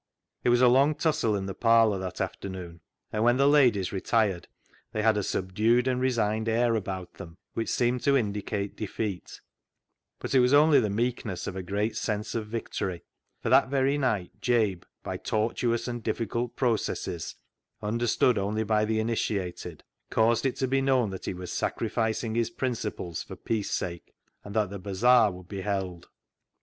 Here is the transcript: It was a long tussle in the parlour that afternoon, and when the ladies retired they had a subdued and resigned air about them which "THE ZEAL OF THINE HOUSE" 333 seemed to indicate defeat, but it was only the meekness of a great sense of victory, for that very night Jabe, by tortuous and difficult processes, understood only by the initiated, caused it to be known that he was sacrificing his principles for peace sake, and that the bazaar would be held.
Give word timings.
It 0.43 0.49
was 0.49 0.63
a 0.63 0.67
long 0.67 0.95
tussle 0.95 1.35
in 1.35 1.45
the 1.45 1.53
parlour 1.53 1.99
that 1.99 2.19
afternoon, 2.19 2.81
and 3.13 3.23
when 3.23 3.37
the 3.37 3.47
ladies 3.47 3.91
retired 3.93 4.47
they 4.93 5.03
had 5.03 5.15
a 5.15 5.21
subdued 5.21 5.87
and 5.87 6.01
resigned 6.01 6.49
air 6.49 6.73
about 6.73 7.13
them 7.13 7.37
which 7.53 7.67
"THE 7.67 7.73
ZEAL 7.73 7.87
OF 7.87 7.91
THINE 7.91 7.93
HOUSE" 7.93 8.05
333 8.05 8.43
seemed 8.47 8.73
to 8.73 8.81
indicate 8.81 8.87
defeat, 9.21 9.41
but 10.17 10.33
it 10.33 10.39
was 10.39 10.53
only 10.55 10.79
the 10.79 10.89
meekness 10.89 11.45
of 11.45 11.55
a 11.55 11.61
great 11.61 11.95
sense 11.95 12.33
of 12.33 12.47
victory, 12.47 13.03
for 13.43 13.49
that 13.49 13.67
very 13.69 13.99
night 13.99 14.31
Jabe, 14.41 14.85
by 15.03 15.17
tortuous 15.17 15.87
and 15.87 16.01
difficult 16.01 16.55
processes, 16.55 17.35
understood 17.83 18.39
only 18.39 18.63
by 18.63 18.85
the 18.85 18.99
initiated, 18.99 19.83
caused 20.09 20.47
it 20.47 20.55
to 20.55 20.67
be 20.67 20.81
known 20.81 21.11
that 21.11 21.25
he 21.25 21.35
was 21.35 21.51
sacrificing 21.53 22.33
his 22.33 22.49
principles 22.49 23.21
for 23.21 23.35
peace 23.35 23.69
sake, 23.69 24.15
and 24.43 24.55
that 24.55 24.71
the 24.71 24.79
bazaar 24.79 25.31
would 25.31 25.47
be 25.47 25.61
held. 25.61 26.07